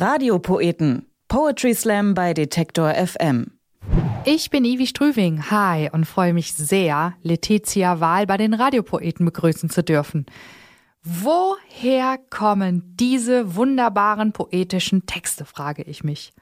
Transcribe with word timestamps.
Radiopoeten. 0.00 1.06
Poetry 1.26 1.74
Slam 1.74 2.14
bei 2.14 2.32
Detektor 2.32 2.94
FM. 2.94 3.58
Ich 4.24 4.48
bin 4.48 4.64
Ivi 4.64 4.86
Strüving. 4.86 5.50
Hi 5.50 5.90
und 5.90 6.04
freue 6.04 6.32
mich 6.32 6.54
sehr, 6.54 7.16
Letizia 7.22 7.98
Wahl 7.98 8.24
bei 8.24 8.36
den 8.36 8.54
Radiopoeten 8.54 9.26
begrüßen 9.26 9.70
zu 9.70 9.82
dürfen. 9.82 10.26
Woher 11.02 12.16
kommen 12.30 12.94
diese 12.94 13.56
wunderbaren 13.56 14.30
poetischen 14.32 15.04
Texte, 15.06 15.44
frage 15.44 15.82
ich 15.82 16.04
mich. 16.04 16.32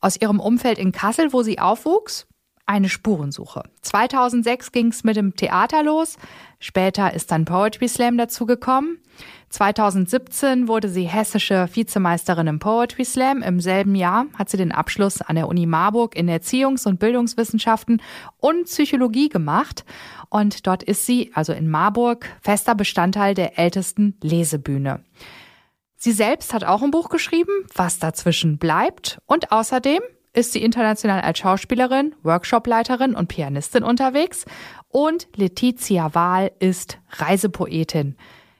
Aus 0.00 0.20
ihrem 0.20 0.38
Umfeld 0.38 0.76
in 0.76 0.92
Kassel, 0.92 1.32
wo 1.32 1.42
sie 1.42 1.58
aufwuchs? 1.58 2.26
Eine 2.66 2.88
Spurensuche. 2.88 3.62
2006 3.82 4.72
ging 4.72 4.88
es 4.88 5.04
mit 5.04 5.16
dem 5.16 5.36
Theater 5.36 5.82
los. 5.82 6.16
Später 6.58 7.12
ist 7.12 7.30
dann 7.30 7.44
Poetry 7.44 7.88
Slam 7.88 8.16
dazugekommen. 8.16 9.00
2017 9.50 10.66
wurde 10.66 10.88
sie 10.88 11.04
hessische 11.04 11.68
Vizemeisterin 11.70 12.46
im 12.46 12.58
Poetry 12.60 13.04
Slam. 13.04 13.42
Im 13.42 13.60
selben 13.60 13.94
Jahr 13.94 14.26
hat 14.38 14.48
sie 14.48 14.56
den 14.56 14.72
Abschluss 14.72 15.20
an 15.20 15.36
der 15.36 15.46
Uni 15.46 15.66
Marburg 15.66 16.16
in 16.16 16.28
Erziehungs- 16.28 16.88
und 16.88 16.98
Bildungswissenschaften 16.98 18.00
und 18.38 18.64
Psychologie 18.64 19.28
gemacht. 19.28 19.84
Und 20.30 20.66
dort 20.66 20.82
ist 20.82 21.04
sie, 21.04 21.32
also 21.34 21.52
in 21.52 21.68
Marburg, 21.68 22.26
fester 22.40 22.74
Bestandteil 22.74 23.34
der 23.34 23.58
ältesten 23.58 24.16
Lesebühne. 24.22 25.04
Sie 25.96 26.12
selbst 26.12 26.54
hat 26.54 26.64
auch 26.64 26.82
ein 26.82 26.90
Buch 26.90 27.10
geschrieben, 27.10 27.52
was 27.74 27.98
dazwischen 27.98 28.56
bleibt. 28.56 29.18
Und 29.26 29.52
außerdem 29.52 30.00
ist 30.34 30.52
sie 30.52 30.62
international 30.62 31.22
als 31.22 31.38
Schauspielerin, 31.38 32.14
Workshopleiterin 32.22 33.14
und 33.14 33.28
Pianistin 33.28 33.84
unterwegs. 33.84 34.44
Und 34.88 35.28
Letizia 35.36 36.14
Wahl 36.14 36.52
ist 36.58 36.98
Reisepoetin. 37.10 38.16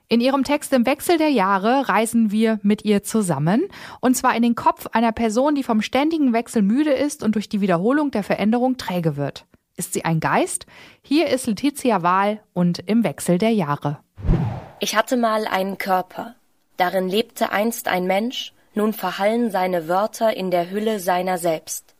In 0.08 0.20
ihrem 0.20 0.44
Text 0.44 0.72
im 0.72 0.86
Wechsel 0.86 1.18
der 1.18 1.30
Jahre 1.30 1.88
reisen 1.88 2.30
wir 2.30 2.60
mit 2.62 2.84
ihr 2.84 3.02
zusammen, 3.02 3.62
und 4.00 4.16
zwar 4.16 4.36
in 4.36 4.42
den 4.42 4.54
Kopf 4.54 4.86
einer 4.92 5.12
Person, 5.12 5.54
die 5.54 5.62
vom 5.62 5.82
ständigen 5.82 6.32
Wechsel 6.32 6.62
müde 6.62 6.92
ist 6.92 7.22
und 7.22 7.34
durch 7.34 7.48
die 7.48 7.60
Wiederholung 7.60 8.10
der 8.10 8.22
Veränderung 8.22 8.76
träge 8.76 9.16
wird. 9.16 9.46
Ist 9.76 9.92
sie 9.92 10.04
ein 10.04 10.20
Geist? 10.20 10.66
Hier 11.02 11.28
ist 11.28 11.46
Letizia 11.46 12.02
Wahl 12.02 12.40
und 12.52 12.78
im 12.86 13.02
Wechsel 13.02 13.38
der 13.38 13.50
Jahre. 13.50 13.98
Ich 14.78 14.94
hatte 14.94 15.16
mal 15.16 15.46
einen 15.46 15.78
Körper. 15.78 16.36
Darin 16.76 17.08
lebte 17.08 17.50
einst 17.50 17.88
ein 17.88 18.06
Mensch, 18.06 18.53
nun 18.74 18.92
verhallen 18.92 19.50
seine 19.50 19.88
Wörter 19.88 20.36
in 20.36 20.50
der 20.50 20.70
Hülle 20.70 21.00
seiner 21.00 21.38
selbst. 21.38 21.94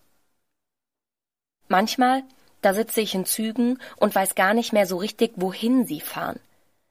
Manchmal, 1.69 2.23
da 2.61 2.75
sitze 2.75 3.01
ich 3.01 3.15
in 3.15 3.25
Zügen 3.25 3.79
und 3.97 4.15
weiß 4.15 4.35
gar 4.35 4.55
nicht 4.55 4.73
mehr 4.73 4.87
so 4.87 4.97
richtig, 4.97 5.33
wohin 5.37 5.87
sie 5.87 6.01
fahren. 6.01 6.41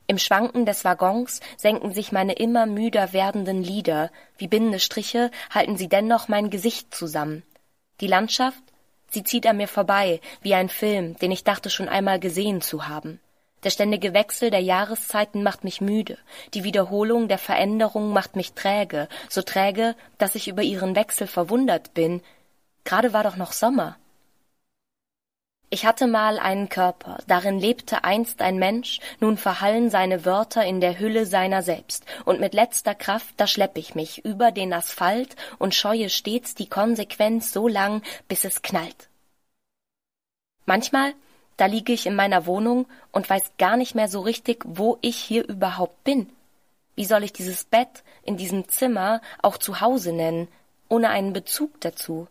Im 0.06 0.18
Schwanken 0.18 0.66
des 0.66 0.84
Waggons 0.84 1.40
senken 1.58 1.94
sich 1.94 2.12
meine 2.12 2.34
immer 2.34 2.66
müder 2.66 3.14
werdenden 3.14 3.64
Lider, 3.64 4.12
wie 4.38 4.48
Bindestriche 4.48 5.32
halten 5.50 5.78
sie 5.78 5.88
dennoch 5.88 6.28
mein 6.28 6.50
Gesicht 6.50 6.94
zusammen. 6.94 7.44
Die 8.02 8.08
Landschaft, 8.08 8.62
sie 9.10 9.24
zieht 9.24 9.48
an 9.48 9.58
mir 9.58 9.68
vorbei, 9.68 10.20
wie 10.42 10.56
ein 10.56 10.70
Film, 10.70 11.18
den 11.18 11.32
ich 11.32 11.44
dachte 11.44 11.70
schon 11.70 11.88
einmal 11.88 12.20
gesehen 12.20 12.62
zu 12.62 12.88
haben. 12.88 13.20
Der 13.64 13.70
ständige 13.70 14.14
Wechsel 14.14 14.50
der 14.50 14.60
Jahreszeiten 14.60 15.42
macht 15.42 15.64
mich 15.64 15.80
müde, 15.80 16.18
die 16.54 16.64
Wiederholung 16.64 17.28
der 17.28 17.38
Veränderung 17.38 18.12
macht 18.12 18.36
mich 18.36 18.54
träge, 18.54 19.08
so 19.30 19.42
träge, 19.42 19.96
dass 20.18 20.36
ich 20.36 20.48
über 20.48 20.64
ihren 20.64 20.96
Wechsel 20.96 21.28
verwundert 21.28 21.94
bin. 21.94 22.22
Gerade 22.84 23.14
war 23.14 23.24
doch 23.24 23.38
noch 23.38 23.54
Sommer. 23.54 23.98
Ich 25.70 25.88
hatte 25.88 26.06
mal 26.06 26.38
einen 26.38 26.70
Körper, 26.70 27.18
darin 27.26 27.58
lebte 27.58 28.04
einst 28.04 28.44
ein 28.44 28.58
Mensch, 28.58 29.00
nun 29.20 29.38
verhallen 29.38 29.90
seine 29.90 30.24
Wörter 30.24 30.64
in 30.64 30.82
der 30.82 31.00
Hülle 31.00 31.26
seiner 31.26 31.64
selbst, 31.64 32.06
und 32.26 32.40
mit 32.40 32.54
letzter 32.54 32.94
Kraft, 32.94 33.34
da 33.38 33.48
schlepp 33.48 33.76
ich 33.78 33.96
mich 33.96 34.24
über 34.24 34.52
den 34.52 34.72
Asphalt 34.72 35.36
und 35.58 35.74
scheue 35.74 36.10
stets 36.10 36.54
die 36.54 36.70
Konsequenz 36.70 37.52
so 37.52 37.68
lang, 37.68 38.04
bis 38.28 38.46
es 38.46 38.62
knallt. 38.62 39.10
Manchmal, 40.66 41.16
da 41.58 41.66
liege 41.66 41.94
ich 41.94 42.06
in 42.06 42.16
meiner 42.16 42.46
Wohnung 42.46 42.88
und 43.12 43.30
weiß 43.30 43.52
gar 43.58 43.78
nicht 43.78 43.96
mehr 43.96 44.08
so 44.08 44.22
richtig, 44.22 44.64
wo 44.66 44.98
ich 45.02 45.18
hier 45.18 45.48
überhaupt 45.48 46.04
bin. 46.04 46.30
Wie 46.96 47.06
soll 47.06 47.24
ich 47.24 47.34
dieses 47.34 47.64
Bett 47.64 48.04
in 48.24 48.38
diesem 48.38 48.68
Zimmer 48.70 49.22
auch 49.42 49.58
zu 49.58 49.82
Hause 49.82 50.14
nennen, 50.14 50.48
ohne 50.90 51.10
einen 51.10 51.34
Bezug 51.34 51.80
dazu? 51.82 52.28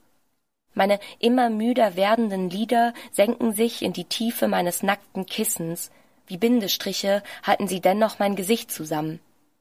Meine 0.74 1.00
immer 1.18 1.50
müder 1.50 1.96
werdenden 1.96 2.48
Lider 2.48 2.94
senken 3.10 3.52
sich 3.52 3.82
in 3.82 3.92
die 3.92 4.04
Tiefe 4.04 4.48
meines 4.48 4.82
nackten 4.82 5.26
Kissens, 5.26 5.90
wie 6.26 6.38
Bindestriche 6.38 7.22
halten 7.42 7.68
sie 7.68 7.80
dennoch 7.80 8.18
mein 8.18 8.36
Gesicht 8.36 8.70
zusammen. 8.70 9.20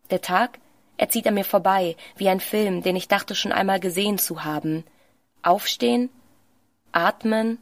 Der 0.09 0.21
Tag, 0.21 0.59
er 0.97 1.09
zieht 1.09 1.27
an 1.27 1.33
mir 1.33 1.43
vorbei, 1.43 1.95
wie 2.15 2.29
ein 2.29 2.39
Film, 2.39 2.83
den 2.83 2.95
ich 2.95 3.07
dachte 3.07 3.35
schon 3.35 3.51
einmal 3.51 3.79
gesehen 3.79 4.19
zu 4.19 4.43
haben. 4.43 4.85
Aufstehen, 5.41 6.09
atmen, 6.91 7.57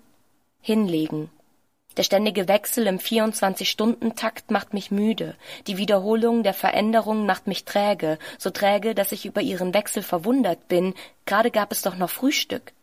hinlegen. 0.62 1.32
Der 1.98 2.04
ständige 2.04 2.48
Wechsel 2.48 2.88
im 2.88 3.00
24-Stunden-Takt 3.00 4.52
macht 4.52 4.74
mich 4.74 4.92
müde. 4.92 5.36
Die 5.68 5.78
Wiederholung 5.78 6.44
der 6.44 6.54
Veränderung 6.54 7.26
macht 7.26 7.48
mich 7.48 7.66
träge, 7.66 8.20
so 8.38 8.52
träge, 8.52 8.96
dass 8.96 9.12
ich 9.12 9.26
über 9.26 9.42
ihren 9.42 9.74
Wechsel 9.74 10.04
verwundert 10.04 10.68
bin. 10.68 10.94
Gerade 11.26 11.52
gab 11.52 11.72
es 11.72 11.82
doch 11.82 11.96
noch 11.96 12.10
Frühstück. 12.10 12.74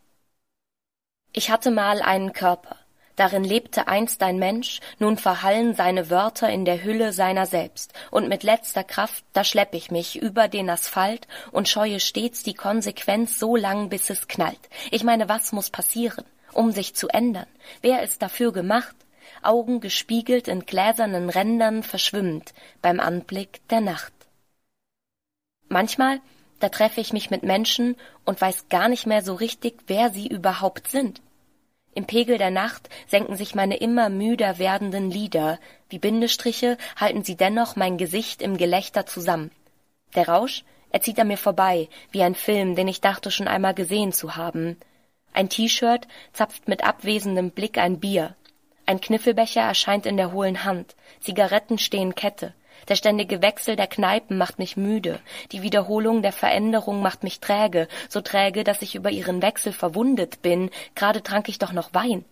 Ich 1.33 1.51
hatte 1.51 1.71
mal 1.71 2.03
einen 2.03 2.33
Körper, 2.33 2.77
darin 3.15 3.45
lebte 3.45 3.89
einst 3.89 4.23
ein 4.23 4.39
Mensch, 4.39 4.81
nun 4.99 5.19
verhallen 5.19 5.75
seine 5.75 6.09
Wörter 6.09 6.49
in 6.49 6.65
der 6.65 6.83
Hülle 6.83 7.13
seiner 7.13 7.45
selbst, 7.45 7.93
und 8.11 8.29
mit 8.29 8.43
letzter 8.43 8.85
Kraft, 8.85 9.23
da 9.35 9.45
schlepp 9.45 9.75
ich 9.75 9.91
mich 9.91 10.17
über 10.17 10.49
den 10.49 10.71
Asphalt 10.71 11.29
und 11.53 11.69
scheue 11.69 12.01
stets 12.01 12.43
die 12.43 12.55
Konsequenz 12.55 13.39
so 13.39 13.55
lang, 13.55 13.91
bis 13.91 14.09
es 14.09 14.29
knallt. 14.29 14.69
Ich 14.91 15.05
meine, 15.05 15.29
was 15.29 15.53
muss 15.53 15.69
passieren, 15.69 16.25
um 16.57 16.73
sich 16.73 16.95
zu 16.95 17.09
ändern? 17.09 17.47
Wer 17.83 18.03
ist 18.03 18.23
dafür 18.23 18.53
gemacht? 18.53 18.97
Augen 19.43 19.81
gespiegelt 19.81 20.49
in 20.49 20.67
gläsernen 20.67 21.31
Rändern 21.31 21.83
verschwimmend 21.83 22.55
beim 22.83 23.01
Anblick 23.01 23.61
der 23.69 23.81
Nacht. 23.81 24.13
Manchmal, 25.69 26.21
da 26.61 26.69
treffe 26.69 27.01
ich 27.01 27.13
mich 27.13 27.31
mit 27.31 27.43
Menschen 27.43 27.97
und 28.25 28.41
weiß 28.41 28.69
gar 28.69 28.89
nicht 28.89 29.07
mehr 29.07 29.23
so 29.23 29.35
richtig, 29.35 29.81
wer 29.87 30.11
sie 30.11 30.27
überhaupt 30.27 30.89
sind. 30.89 31.21
Im 31.95 32.07
Pegel 32.07 32.39
der 32.39 32.51
Nacht 32.51 32.89
senken 33.07 33.37
sich 33.37 33.55
meine 33.55 33.79
immer 33.79 34.11
müder 34.11 34.59
werdenden 34.59 35.11
Lider, 35.11 35.59
wie 35.89 35.99
Bindestriche 35.99 36.77
halten 36.97 37.25
sie 37.25 37.37
dennoch 37.37 37.75
mein 37.75 37.97
Gesicht 37.97 38.43
im 38.43 38.59
Gelächter 38.59 39.07
zusammen. 39.07 39.51
Der 40.15 40.29
Rausch, 40.29 40.65
er 40.91 41.01
zieht 41.01 41.19
an 41.19 41.29
mir 41.29 41.39
vorbei, 41.39 41.89
wie 42.11 42.23
ein 42.23 42.35
Film, 42.35 42.77
den 42.77 42.89
ich 42.89 43.01
dachte 43.01 43.31
schon 43.31 43.49
einmal 43.49 43.75
gesehen 43.75 44.13
zu 44.13 44.37
haben. 44.37 44.77
Ein 45.37 45.51
T-Shirt 45.51 46.09
zapft 46.33 46.67
mit 46.67 46.83
abwesendem 46.83 47.51
Blick 47.51 47.77
ein 47.77 48.01
Bier. 48.01 48.35
Ein 48.87 49.03
Kniffelbecher 49.03 49.61
erscheint 49.61 50.07
in 50.07 50.17
der 50.17 50.33
hohlen 50.33 50.65
Hand. 50.65 50.97
Zigaretten 51.21 51.77
stehen 51.77 52.15
Kette. 52.15 52.55
Der 52.89 52.95
ständige 52.97 53.43
Wechsel 53.43 53.77
der 53.77 53.87
Kneipen 53.87 54.39
macht 54.39 54.59
mich 54.59 54.79
müde, 54.79 55.21
die 55.53 55.61
Wiederholung 55.61 56.23
der 56.23 56.33
Veränderung 56.33 57.03
macht 57.03 57.23
mich 57.23 57.41
träge, 57.41 57.87
so 58.09 58.23
träge, 58.23 58.65
dass 58.65 58.81
ich 58.81 58.95
über 58.95 59.11
ihren 59.11 59.43
Wechsel 59.43 59.75
verwundet 59.75 60.41
bin, 60.41 60.71
gerade 60.95 61.23
trank 61.23 61.51
ich 61.51 61.59
doch 61.59 61.73
noch 61.73 61.93
Wein. 61.93 62.25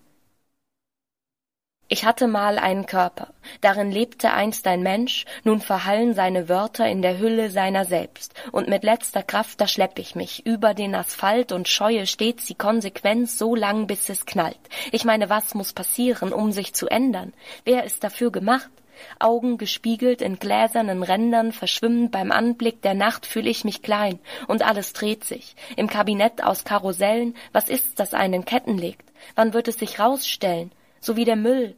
Ich 1.86 2.06
hatte 2.06 2.28
mal 2.28 2.58
einen 2.58 2.86
Körper, 2.86 3.28
darin 3.60 3.92
lebte 3.92 4.32
einst 4.32 4.66
ein 4.66 4.82
Mensch, 4.82 5.26
nun 5.44 5.60
verhallen 5.60 6.14
seine 6.14 6.48
Wörter 6.48 6.88
in 6.88 7.02
der 7.02 7.18
Hülle 7.18 7.50
seiner 7.50 7.84
selbst, 7.84 8.32
und 8.52 8.68
mit 8.68 8.84
letzter 8.84 9.22
Kraft 9.22 9.60
da 9.60 9.68
schlepp 9.68 9.98
ich 9.98 10.14
mich 10.14 10.46
über 10.46 10.72
den 10.72 10.94
Asphalt 10.94 11.52
und 11.52 11.68
scheue 11.68 12.06
stets 12.06 12.46
die 12.46 12.54
Konsequenz 12.54 13.36
so 13.36 13.54
lang, 13.54 13.86
bis 13.86 14.08
es 14.08 14.24
knallt. 14.24 14.58
Ich 14.92 15.04
meine, 15.04 15.28
was 15.28 15.52
muss 15.52 15.74
passieren, 15.74 16.32
um 16.32 16.52
sich 16.52 16.72
zu 16.72 16.88
ändern? 16.88 17.34
Wer 17.66 17.84
ist 17.84 18.02
dafür 18.02 18.32
gemacht? 18.32 18.70
Augen 19.18 19.58
gespiegelt 19.58 20.22
in 20.22 20.38
gläsernen 20.38 21.02
Rändern 21.02 21.52
verschwimmend 21.52 22.12
beim 22.12 22.32
Anblick 22.32 22.80
der 22.80 22.94
Nacht 22.94 23.26
fühl 23.26 23.46
ich 23.46 23.62
mich 23.62 23.82
klein, 23.82 24.20
und 24.48 24.62
alles 24.62 24.94
dreht 24.94 25.24
sich. 25.24 25.54
Im 25.76 25.90
Kabinett 25.90 26.42
aus 26.42 26.64
Karussellen, 26.64 27.36
was 27.52 27.68
ist's, 27.68 27.94
das 27.94 28.14
einen 28.14 28.46
Ketten 28.46 28.78
legt? 28.78 29.04
Wann 29.34 29.52
wird 29.52 29.68
es 29.68 29.78
sich 29.78 29.98
rausstellen? 30.00 30.72
So 31.04 31.16
wie 31.16 31.26
der 31.26 31.36
Müll 31.36 31.76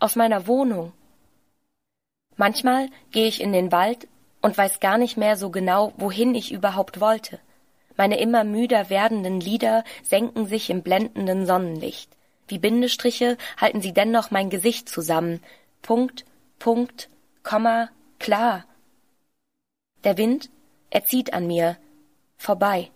aus 0.00 0.16
meiner 0.16 0.48
Wohnung. 0.48 0.92
Manchmal 2.34 2.88
gehe 3.12 3.28
ich 3.28 3.40
in 3.40 3.52
den 3.52 3.70
Wald 3.70 4.08
und 4.42 4.58
weiß 4.58 4.80
gar 4.80 4.98
nicht 4.98 5.16
mehr 5.16 5.36
so 5.36 5.50
genau, 5.50 5.92
wohin 5.96 6.34
ich 6.34 6.50
überhaupt 6.50 6.98
wollte. 7.00 7.38
Meine 7.96 8.18
immer 8.18 8.42
müder 8.42 8.90
werdenden 8.90 9.38
Lider 9.38 9.84
senken 10.02 10.48
sich 10.48 10.70
im 10.70 10.82
blendenden 10.82 11.46
Sonnenlicht. 11.46 12.10
Wie 12.48 12.58
Bindestriche 12.58 13.38
halten 13.58 13.80
sie 13.80 13.92
dennoch 13.92 14.32
mein 14.32 14.50
Gesicht 14.50 14.88
zusammen. 14.88 15.40
Punkt 15.80 16.24
Punkt, 16.58 17.08
Komma, 17.44 17.90
klar. 18.18 18.64
Der 20.02 20.18
Wind, 20.18 20.50
er 20.90 21.04
zieht 21.04 21.32
an 21.32 21.46
mir, 21.46 21.76
vorbei. 22.38 22.90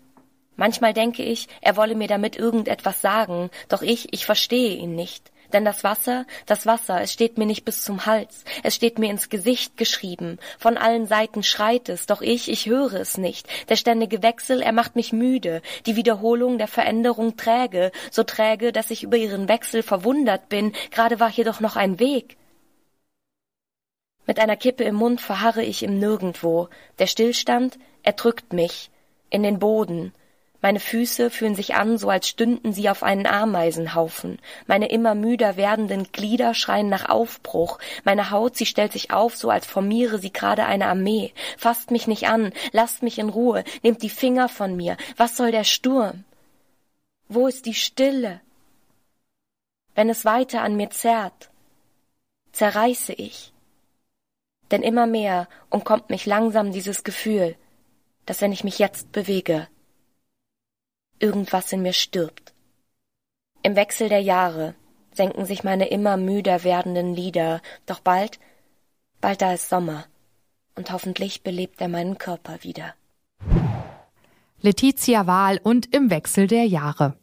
Manchmal 0.57 0.93
denke 0.93 1.23
ich, 1.23 1.47
er 1.61 1.77
wolle 1.77 1.95
mir 1.95 2.09
damit 2.09 2.35
irgendetwas 2.35 3.01
sagen, 3.01 3.49
doch 3.69 3.83
ich, 3.83 4.13
ich 4.13 4.27
verstehe 4.27 4.75
ihn 4.75 4.97
nicht. 4.97 5.31
Denn 5.53 5.65
das 5.65 5.83
Wasser, 5.83 6.27
das 6.47 6.67
Wasser, 6.67 7.01
es 7.01 7.13
steht 7.13 7.39
mir 7.39 7.47
nicht 7.47 7.65
bis 7.65 7.83
zum 7.83 8.05
Hals, 8.05 8.45
es 8.63 8.75
steht 8.75 8.99
mir 8.99 9.11
ins 9.11 9.31
Gesicht 9.31 9.77
geschrieben. 9.77 10.39
Von 10.59 10.77
allen 10.77 11.07
Seiten 11.07 11.43
schreit 11.43 11.89
es, 11.89 12.07
doch 12.07 12.21
ich, 12.21 12.51
ich 12.51 12.67
höre 12.67 12.95
es 12.95 13.17
nicht. 13.17 13.49
Der 13.69 13.77
ständige 13.77 14.23
Wechsel, 14.23 14.61
er 14.61 14.73
macht 14.73 14.95
mich 14.95 15.13
müde, 15.13 15.63
die 15.87 15.97
Wiederholung 15.97 16.59
der 16.59 16.69
Veränderung 16.69 17.37
träge, 17.37 17.93
so 18.11 18.25
träge, 18.25 18.73
dass 18.73 18.91
ich 18.91 19.03
über 19.03 19.17
ihren 19.17 19.49
Wechsel 19.49 19.83
verwundert 19.83 20.49
bin, 20.49 20.73
gerade 20.91 21.19
war 21.19 21.31
hier 21.31 21.45
doch 21.45 21.61
noch 21.61 21.77
ein 21.77 21.99
Weg. 21.99 22.37
Mit 24.27 24.39
einer 24.39 24.57
Kippe 24.57 24.85
im 24.85 24.97
Mund 24.97 25.23
verharre 25.23 25.63
ich 25.63 25.83
im 25.83 25.99
Nirgendwo. 25.99 26.69
Der 26.99 27.07
Stillstand, 27.07 27.79
er 28.03 28.13
drückt 28.13 28.53
mich 28.53 28.91
in 29.31 29.43
den 29.43 29.59
Boden, 29.59 30.13
meine 30.61 30.81
Füße 30.81 31.31
fühlen 31.31 31.55
sich 31.55 31.77
an, 31.77 31.99
so 31.99 32.11
als 32.11 32.29
stünden 32.29 32.73
sie 32.73 32.89
auf 32.89 33.05
einen 33.05 33.27
Ameisenhaufen. 33.27 34.41
Meine 34.67 34.89
immer 34.89 35.15
müder 35.15 35.57
werdenden 35.57 36.11
Glieder 36.11 36.53
schreien 36.53 36.89
nach 36.89 37.09
Aufbruch. 37.09 37.79
Meine 38.03 38.33
Haut, 38.33 38.57
sie 38.57 38.67
stellt 38.67 38.93
sich 38.93 39.13
auf, 39.13 39.37
so 39.37 39.51
als 39.51 39.67
formiere 39.67 40.19
sie 40.19 40.33
gerade 40.33 40.67
eine 40.67 40.87
Armee. 40.87 41.33
Fasst 41.57 41.93
mich 41.93 42.09
nicht 42.09 42.29
an, 42.29 42.53
lasst 42.73 43.05
mich 43.05 43.21
in 43.21 43.29
Ruhe, 43.29 43.63
nehmt 43.85 44.03
die 44.03 44.11
Finger 44.11 44.49
von 44.49 44.77
mir. 44.77 44.97
Was 45.17 45.37
soll 45.37 45.53
der 45.53 45.65
Sturm? 45.65 46.25
Wo 47.29 47.47
ist 47.47 47.67
die 47.67 47.75
Stille? 47.75 48.41
Wenn 49.95 50.11
es 50.11 50.25
weiter 50.25 50.63
an 50.63 50.77
mir 50.77 50.91
zerrt, 50.91 51.51
zerreiße 52.51 53.13
ich. 53.13 53.53
Denn 54.73 54.83
immer 54.83 55.07
mehr 55.07 55.49
umkommt 55.71 56.11
mich 56.11 56.27
langsam 56.27 56.73
dieses 56.73 57.05
Gefühl, 57.05 57.57
dass 58.27 58.41
wenn 58.41 58.53
ich 58.53 58.65
mich 58.65 58.79
jetzt 58.79 59.13
bewege, 59.13 59.69
irgendwas 61.19 61.73
in 61.73 61.83
mir 61.83 61.93
stirbt. 61.93 62.55
Im 63.63 63.77
Wechsel 63.77 64.09
der 64.09 64.21
Jahre 64.21 64.75
senken 65.13 65.45
sich 65.45 65.65
meine 65.65 65.89
immer 65.89 66.17
müder 66.17 66.65
werdenden 66.65 67.15
Lieder, 67.15 67.61
doch 67.87 68.01
bald, 68.01 68.39
bald 69.21 69.43
da 69.43 69.53
ist 69.53 69.69
Sommer, 69.69 70.07
und 70.77 70.93
hoffentlich 70.93 71.43
belebt 71.43 71.81
er 71.81 71.89
meinen 71.89 72.19
Körper 72.19 72.63
wieder. 72.63 72.95
Letizia 74.61 75.27
Wahl 75.27 75.61
und 75.63 75.95
im 75.95 76.11
Wechsel 76.11 76.47
der 76.47 76.67
Jahre. 76.67 77.17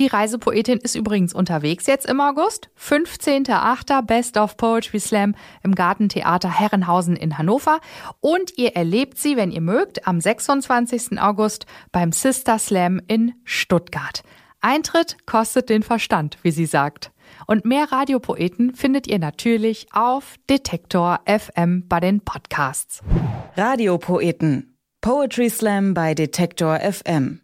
Die 0.00 0.06
Reisepoetin 0.06 0.78
ist 0.78 0.94
übrigens 0.94 1.34
unterwegs 1.34 1.86
jetzt 1.86 2.06
im 2.06 2.22
August. 2.22 2.70
15.8. 2.80 4.00
Best 4.00 4.38
of 4.38 4.56
Poetry 4.56 4.98
Slam 4.98 5.34
im 5.62 5.74
Gartentheater 5.74 6.48
Herrenhausen 6.48 7.16
in 7.16 7.36
Hannover. 7.36 7.80
Und 8.20 8.56
ihr 8.56 8.74
erlebt 8.76 9.18
sie, 9.18 9.36
wenn 9.36 9.50
ihr 9.50 9.60
mögt, 9.60 10.08
am 10.08 10.18
26. 10.18 11.20
August 11.20 11.66
beim 11.92 12.12
Sister 12.12 12.58
Slam 12.58 13.02
in 13.08 13.34
Stuttgart. 13.44 14.22
Eintritt 14.62 15.18
kostet 15.26 15.68
den 15.68 15.82
Verstand, 15.82 16.38
wie 16.40 16.50
sie 16.50 16.64
sagt. 16.64 17.12
Und 17.46 17.66
mehr 17.66 17.92
Radiopoeten 17.92 18.74
findet 18.74 19.06
ihr 19.06 19.18
natürlich 19.18 19.88
auf 19.92 20.36
Detektor 20.48 21.20
FM 21.26 21.88
bei 21.88 22.00
den 22.00 22.22
Podcasts. 22.22 23.02
Radiopoeten. 23.54 24.78
Poetry 25.02 25.50
Slam 25.50 25.92
bei 25.92 26.14
Detektor 26.14 26.78
FM. 26.78 27.42